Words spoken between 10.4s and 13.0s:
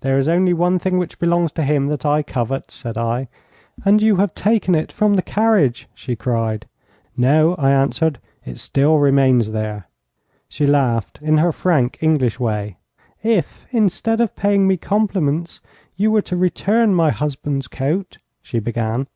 She laughed in her frank English way.